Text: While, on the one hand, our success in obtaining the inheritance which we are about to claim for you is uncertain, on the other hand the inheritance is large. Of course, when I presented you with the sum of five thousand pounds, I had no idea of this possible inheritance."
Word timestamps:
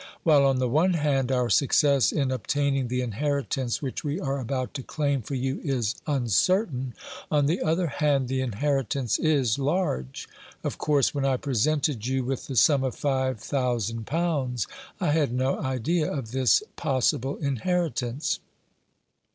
While, 0.23 0.45
on 0.47 0.57
the 0.57 0.67
one 0.67 0.93
hand, 0.95 1.31
our 1.31 1.47
success 1.51 2.11
in 2.11 2.31
obtaining 2.31 2.87
the 2.87 3.01
inheritance 3.01 3.83
which 3.83 4.03
we 4.03 4.19
are 4.19 4.39
about 4.39 4.73
to 4.73 4.81
claim 4.81 5.21
for 5.21 5.35
you 5.35 5.61
is 5.63 5.93
uncertain, 6.07 6.95
on 7.29 7.45
the 7.45 7.61
other 7.61 7.85
hand 7.85 8.27
the 8.27 8.41
inheritance 8.41 9.19
is 9.19 9.59
large. 9.59 10.27
Of 10.63 10.79
course, 10.79 11.13
when 11.13 11.23
I 11.23 11.37
presented 11.37 12.07
you 12.07 12.23
with 12.23 12.47
the 12.47 12.55
sum 12.55 12.83
of 12.83 12.95
five 12.95 13.39
thousand 13.39 14.07
pounds, 14.07 14.65
I 14.99 15.11
had 15.11 15.31
no 15.31 15.59
idea 15.59 16.11
of 16.11 16.31
this 16.31 16.63
possible 16.75 17.35
inheritance." 17.37 18.39